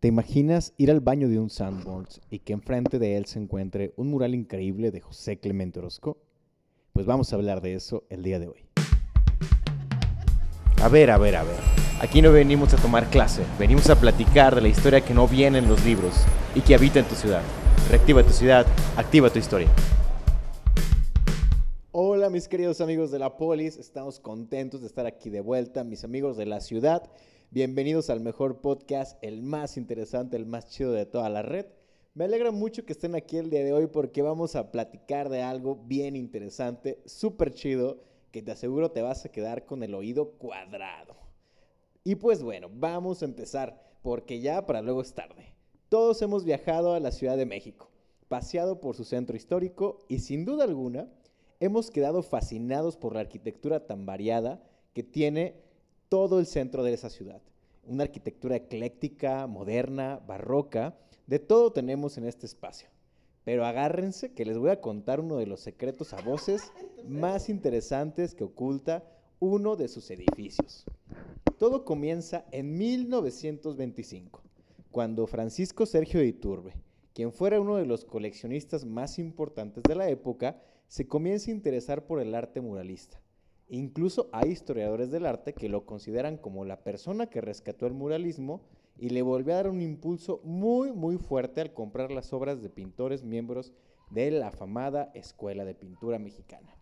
[0.00, 3.94] ¿Te imaginas ir al baño de un Sanborns y que enfrente de él se encuentre
[3.96, 6.18] un mural increíble de José Clemente Orozco?
[6.92, 8.64] Pues vamos a hablar de eso el día de hoy.
[10.80, 11.56] A ver, a ver, a ver.
[12.00, 15.58] Aquí no venimos a tomar clase, venimos a platicar de la historia que no viene
[15.58, 16.14] en los libros
[16.54, 17.42] y que habita en tu ciudad.
[17.90, 19.68] Reactiva tu ciudad, activa tu historia.
[21.90, 26.04] Hola mis queridos amigos de la Polis, estamos contentos de estar aquí de vuelta, mis
[26.04, 27.02] amigos de la ciudad.
[27.50, 31.64] Bienvenidos al mejor podcast, el más interesante, el más chido de toda la red.
[32.12, 35.40] Me alegra mucho que estén aquí el día de hoy porque vamos a platicar de
[35.40, 40.32] algo bien interesante, súper chido, que te aseguro te vas a quedar con el oído
[40.32, 41.16] cuadrado.
[42.04, 45.54] Y pues bueno, vamos a empezar porque ya para luego es tarde.
[45.88, 47.90] Todos hemos viajado a la Ciudad de México,
[48.28, 51.08] paseado por su centro histórico y sin duda alguna
[51.60, 54.62] hemos quedado fascinados por la arquitectura tan variada
[54.92, 55.66] que tiene
[56.08, 57.42] todo el centro de esa ciudad.
[57.84, 62.88] Una arquitectura ecléctica, moderna, barroca, de todo tenemos en este espacio.
[63.44, 66.72] Pero agárrense que les voy a contar uno de los secretos a voces
[67.08, 69.04] más interesantes que oculta
[69.40, 70.84] uno de sus edificios.
[71.58, 74.42] Todo comienza en 1925,
[74.90, 76.74] cuando Francisco Sergio de Iturbe,
[77.14, 82.06] quien fuera uno de los coleccionistas más importantes de la época, se comienza a interesar
[82.06, 83.20] por el arte muralista
[83.70, 88.62] Incluso hay historiadores del arte que lo consideran como la persona que rescató el muralismo
[88.96, 92.70] y le volvió a dar un impulso muy, muy fuerte al comprar las obras de
[92.70, 93.74] pintores miembros
[94.10, 96.74] de la afamada Escuela de Pintura Mexicana.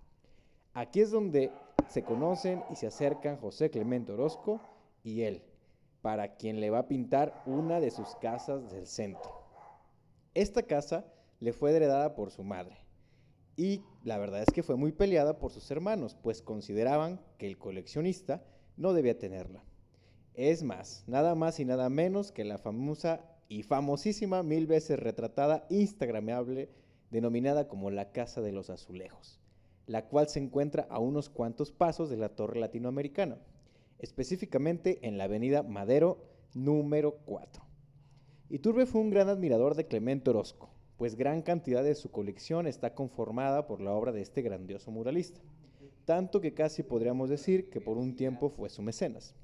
[0.74, 1.50] Aquí es donde
[1.88, 4.60] se conocen y se acercan José Clemente Orozco
[5.02, 5.42] y él,
[6.02, 9.42] para quien le va a pintar una de sus casas del centro.
[10.34, 11.04] Esta casa
[11.40, 12.76] le fue heredada por su madre,
[13.56, 17.58] y la verdad es que fue muy peleada por sus hermanos, pues consideraban que el
[17.58, 18.44] coleccionista
[18.76, 19.64] no debía tenerla.
[20.34, 25.66] Es más, nada más y nada menos que la famosa y famosísima, mil veces retratada,
[25.70, 26.68] instagramable,
[27.10, 29.40] denominada como la Casa de los Azulejos,
[29.86, 33.38] la cual se encuentra a unos cuantos pasos de la Torre Latinoamericana,
[33.98, 37.64] específicamente en la avenida Madero número 4.
[38.50, 42.94] Iturbe fue un gran admirador de Clemente Orozco, pues gran cantidad de su colección está
[42.94, 45.40] conformada por la obra de este grandioso muralista,
[46.04, 49.34] tanto que casi podríamos decir que por un tiempo fue su mecenas.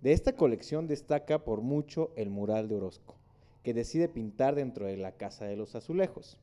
[0.00, 3.16] De esta colección destaca por mucho el mural de Orozco,
[3.62, 6.38] que decide pintar dentro de la Casa de los Azulejos,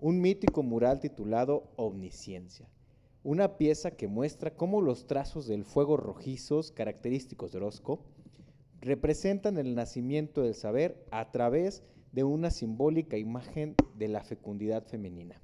[0.00, 2.68] un mítico mural titulado Omnisciencia,
[3.22, 8.00] una pieza que muestra cómo los trazos del fuego rojizos característicos de Orozco
[8.80, 14.86] representan el nacimiento del saber a través de de una simbólica imagen de la fecundidad
[14.86, 15.42] femenina,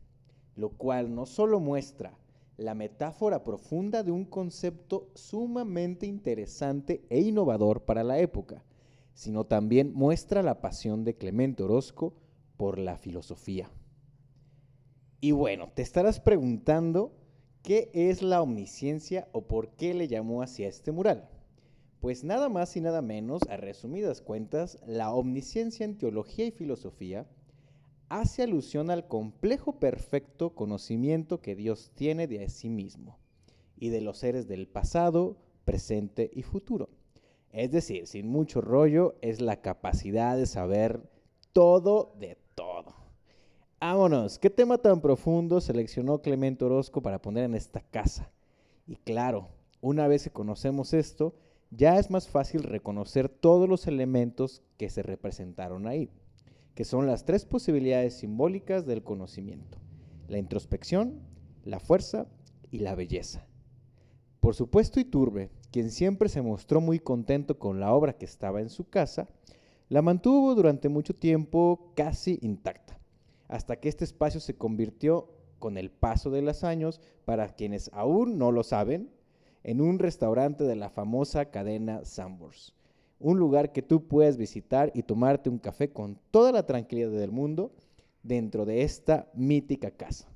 [0.56, 2.16] lo cual no solo muestra
[2.56, 8.65] la metáfora profunda de un concepto sumamente interesante e innovador para la época,
[9.12, 12.15] sino también muestra la pasión de Clemente Orozco
[12.56, 13.71] por la filosofía.
[15.21, 17.12] Y bueno, te estarás preguntando
[17.62, 21.28] qué es la omnisciencia o por qué le llamó así a este mural.
[22.02, 27.28] Pues nada más y nada menos, a resumidas cuentas, la omnisciencia en teología y filosofía
[28.08, 33.20] hace alusión al complejo perfecto conocimiento que Dios tiene de sí mismo
[33.76, 36.88] y de los seres del pasado, presente y futuro.
[37.52, 41.08] Es decir, sin mucho rollo, es la capacidad de saber
[41.52, 42.96] todo de todo.
[43.78, 48.28] Vámonos, ¿qué tema tan profundo seleccionó Clemente Orozco para poner en esta casa?
[48.88, 51.36] Y claro, una vez que conocemos esto,
[51.75, 56.10] ya es más fácil reconocer todos los elementos que se representaron ahí,
[56.75, 59.78] que son las tres posibilidades simbólicas del conocimiento,
[60.28, 61.21] la introspección,
[61.65, 62.27] la fuerza
[62.71, 63.47] y la belleza.
[64.41, 68.69] Por supuesto, Iturbe, quien siempre se mostró muy contento con la obra que estaba en
[68.69, 69.28] su casa,
[69.89, 72.99] la mantuvo durante mucho tiempo casi intacta,
[73.49, 75.28] hasta que este espacio se convirtió
[75.59, 79.10] con el paso de los años, para quienes aún no lo saben,
[79.64, 82.74] en un restaurante de la famosa cadena Sambors.
[83.18, 87.30] Un lugar que tú puedes visitar y tomarte un café con toda la tranquilidad del
[87.30, 87.72] mundo
[88.22, 90.28] dentro de esta mítica casa.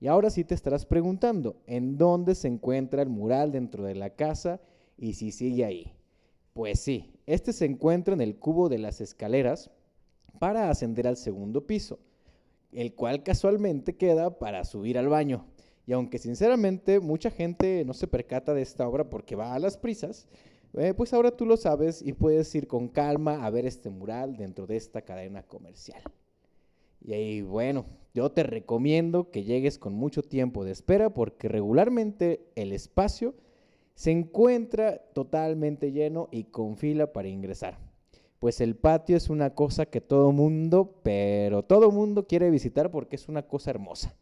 [0.00, 4.10] Y ahora sí te estarás preguntando, ¿en dónde se encuentra el mural dentro de la
[4.10, 4.60] casa
[4.96, 5.92] y si sigue ahí?
[6.54, 9.70] Pues sí, este se encuentra en el cubo de las escaleras
[10.38, 11.98] para ascender al segundo piso,
[12.72, 15.46] el cual casualmente queda para subir al baño.
[15.86, 19.76] Y aunque sinceramente mucha gente no se percata de esta obra porque va a las
[19.76, 20.28] prisas,
[20.74, 24.36] eh, pues ahora tú lo sabes y puedes ir con calma a ver este mural
[24.36, 26.02] dentro de esta cadena comercial.
[27.02, 32.46] Y ahí, bueno, yo te recomiendo que llegues con mucho tiempo de espera porque regularmente
[32.54, 33.34] el espacio
[33.94, 37.78] se encuentra totalmente lleno y con fila para ingresar.
[38.38, 43.16] pues el patio es una cosa que todo mundo, pero todo mundo quiere visitar porque
[43.16, 44.16] es una cosa hermosa.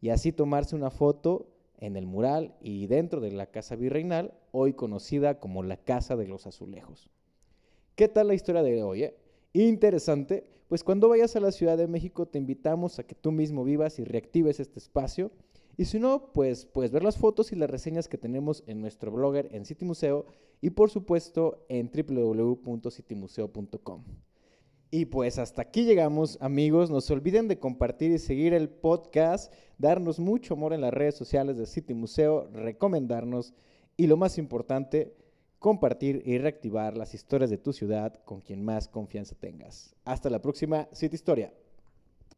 [0.00, 1.48] Y así tomarse una foto
[1.78, 6.26] en el mural y dentro de la casa virreinal, hoy conocida como la Casa de
[6.26, 7.10] los Azulejos.
[7.94, 9.04] ¿Qué tal la historia de hoy?
[9.04, 9.16] Eh?
[9.52, 13.64] Interesante, pues cuando vayas a la Ciudad de México te invitamos a que tú mismo
[13.64, 15.30] vivas y reactives este espacio.
[15.76, 19.12] Y si no, pues puedes ver las fotos y las reseñas que tenemos en nuestro
[19.12, 20.26] blogger en City Museo
[20.60, 24.04] y por supuesto en www.citymuseo.com.
[24.90, 26.90] Y pues hasta aquí llegamos, amigos.
[26.90, 31.14] No se olviden de compartir y seguir el podcast, darnos mucho amor en las redes
[31.14, 33.52] sociales de City Museo, recomendarnos
[33.98, 35.14] y lo más importante,
[35.58, 39.94] compartir y reactivar las historias de tu ciudad con quien más confianza tengas.
[40.04, 41.52] Hasta la próxima City Historia.